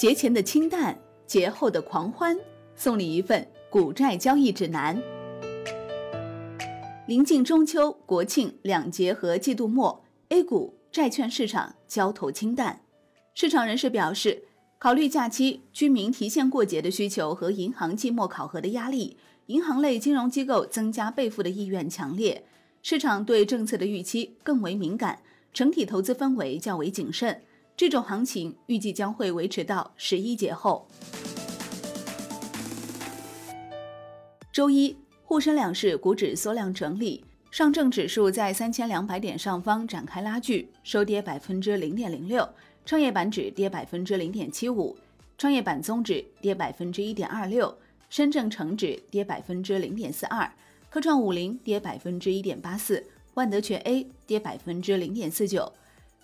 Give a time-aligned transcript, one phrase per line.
[0.00, 2.34] 节前的清淡，节后的狂欢，
[2.74, 4.98] 送你一份股债交易指南。
[7.06, 12.80] 临近中秋、国庆两节和季度末，A 股债券市场交投清淡。
[13.34, 14.44] 市场人士表示，
[14.78, 22.42] 考虑假期居民提现过节的需求和银行季末考核的压力，银行类金融机构增加备付的意愿强烈。
[22.82, 25.20] 市场对政策的预期更为敏感，
[25.52, 27.42] 整体投资氛围较为谨慎。
[27.80, 30.86] 这种行情预计将会维持到十一节后。
[34.52, 34.94] 周一，
[35.24, 42.44] 沪深两市股指缩量整理，上证指数在三千两百点上方展开拉锯，收跌百分之零点零六；
[42.84, 44.94] 创业板指跌百分之零点七五，
[45.38, 47.74] 创业板综指跌百分之一点二六，
[48.10, 50.52] 深证成指跌百分之零点四二，
[50.90, 55.72] 科创五零跌百分之一点八四，万德全 A 跌百分之零点四九。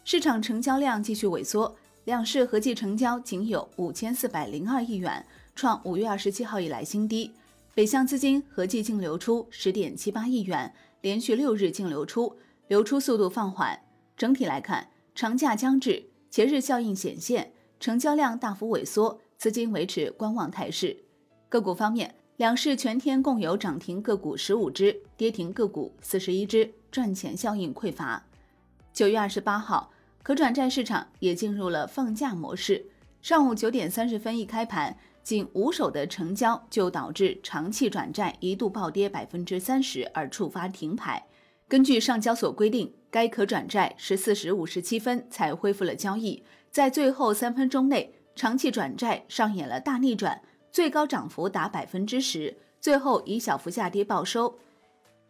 [0.06, 1.74] 市场成交量继续萎缩，
[2.04, 5.26] 两市合计成交仅有五千四百零二亿元，
[5.56, 7.32] 创五月二十七号以来新低。
[7.74, 12.36] 北向资金合计净流出十点七八亿元，连续六日净流出，
[12.68, 13.80] 流出速度放缓。
[14.16, 20.96] 整体来看，长假将至，节日效应显现，成交量大幅萎缩，资金维持观望态势。
[21.48, 28.22] 个股方面，两市全天共有涨停个股十五只，跌停个股四十一只，赚钱效应匮乏。
[28.92, 29.90] 九月二十八号。
[30.26, 32.84] 可转债市场也进入了放假模式。
[33.22, 41.24] 上午九点三十分一开盘，仅五手的成交就导致长期转债一度暴跌百分之三十，而触发停牌。
[41.68, 54.58] 根据上交所规定，该可转债十四时五十七分才恢复了交易，在最后三分钟内，长期转债上演了大逆转，最高涨幅达百分之十，最后以小幅下跌报收。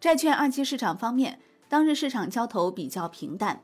[0.00, 1.38] 债券二期市场方面，
[1.68, 3.60] 当日市场交投比较平淡。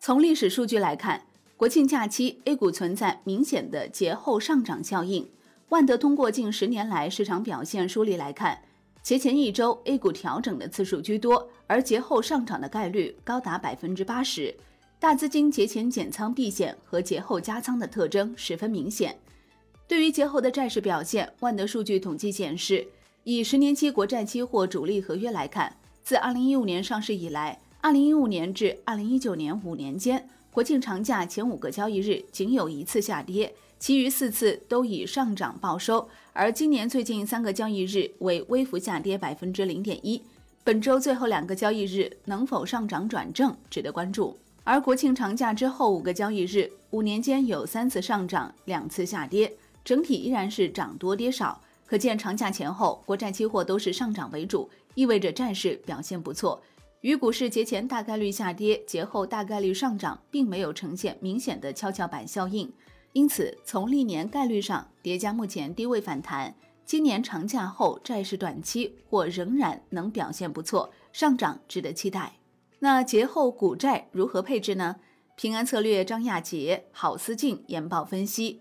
[0.00, 1.22] 从历史数据来看，
[1.56, 5.28] 国庆假期 A 股存在明显的节后上涨效应。
[5.70, 8.62] 万德通过近十年来市场表现梳理来看，
[9.02, 14.54] 节前一周 A 股调整的次数居多，而节后上涨的概率高达百分之八十。
[15.00, 19.18] 大资金节前减仓避险和节后加仓的特征十分明显。
[19.88, 22.86] 对于节后的债市表现，万德数据统计显示，
[23.24, 27.58] 以十年期国债期货主力合约来看，自二零一五年上市以来。
[27.88, 36.06] 二零一五年至二零一九年五年间，国庆长假前五个交易日仅有一次下跌，其余四次都以上涨报收。
[36.34, 40.22] 而今年最近三个交易日为微幅下跌百分之零点一，
[40.62, 44.36] 本周最后两个交易日能否上涨转正，值得关注。
[44.64, 49.50] 而国庆长假之后五个交易日，五年间有三次上涨，两次下跌，
[49.82, 51.58] 整体依然是涨多跌少。
[51.86, 56.60] 可见长假前后国债期货都是上涨为主，意味着债市表现不错。
[57.02, 62.72] 与股市节前大概率下跌，节后大概率上涨，并没有呈现明显的跷跷板效应。
[63.12, 66.54] 因此，从历年概率上叠加目前低位反弹，
[66.84, 72.34] 今年长假后债市短期或仍然能表现不错，上涨值得期待。
[72.80, 74.96] 那节后股债如何配置呢？
[75.36, 78.60] 平安策略张亚杰、郝思静研报分析，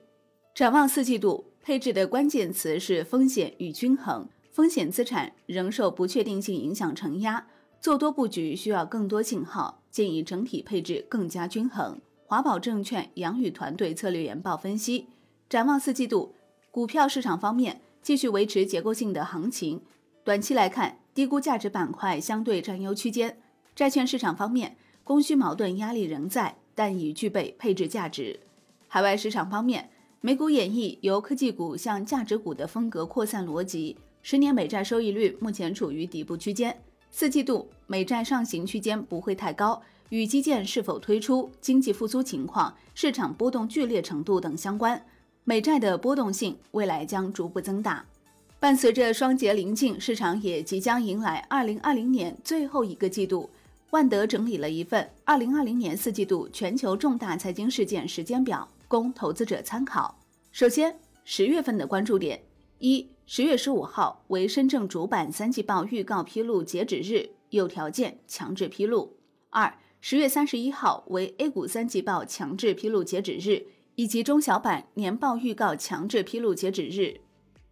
[0.53, 7.47] 展望四季度配置的关键词是风险与均衡，风险资产仍受不确定性影响承压。
[7.79, 11.99] 做多布局需要更多信号，建议整体配置更加均衡。
[12.25, 15.07] 华宝证券杨宇团队策略研报分析，
[15.49, 16.35] 展望四季度
[16.71, 19.81] 股票市场方面继续维持结构性的行情，
[20.23, 23.38] 短期来看低估价值板块相对占优区间。
[23.73, 28.39] 债券市场方面供需矛盾压力仍在，但已具备配置价值。
[28.89, 29.89] 海外市场方面，
[30.19, 36.77] 美股演绎由科技股向价值股的风格扩散逻辑，十年美债收益率目前处于底部区间。
[37.19, 45.03] 四季度美债上行区间不会太高，与基建是否推出、经济复苏情况、市场波动剧烈程度等相关。
[45.44, 48.06] 美债的波动性未来将逐步增大。
[48.59, 53.50] 伴随着双节临近，市场也即将迎来二零二零年最后一个季度。
[53.89, 60.15] 万德整理了一份二零二零年四季度全球重大财经事件时间表，供投资者参考。
[60.51, 60.95] 首先，
[61.25, 62.39] 十月份的关注点
[62.77, 63.07] 一。
[63.29, 69.18] 十月十五号为深圳主板三季报预告披露截止日，有条件强制披露。
[69.50, 73.65] 二、十月三十一号为 A 股三季报强制披露截止日，
[73.95, 77.19] 以及中小板年报预告强制披露截止日。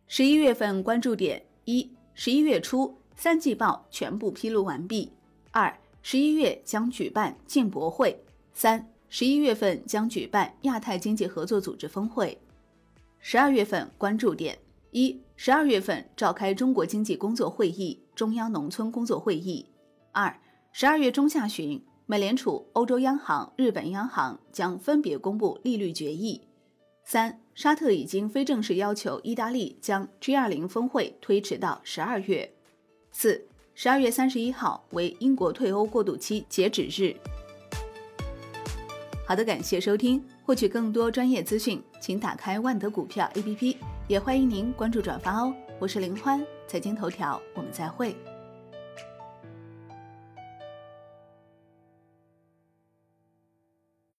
[0.07, 5.07] 十一月份关注点：一、十一月初三季报全部披露完毕；
[5.52, 8.13] 二、十一月将举办进博会；
[8.52, 12.38] 三、十一月份将举办亚太经济合作组织峰会。
[13.19, 14.60] 十二月份关注点。
[14.92, 19.66] 一、十二月份召开中国经济工作会议、中央农村工作会议。
[20.12, 20.40] 二、
[20.72, 26.42] 十二月中下旬，美联储、欧洲央行、日本央行将分别公布利率决议。
[27.04, 32.50] 三，沙特已经非正式要求意大利将 G20 峰会推迟到十二月。
[33.12, 37.14] 四，十二月三十一号为英国退欧过渡期截止日。
[39.28, 40.24] 好的，感谢收听。
[40.46, 43.76] 获取更多专业资讯，请打开万德股票 APP，
[44.07, 45.52] 也欢迎您关注转发哦。
[45.80, 48.16] 我是林欢，财经头条，我们再会。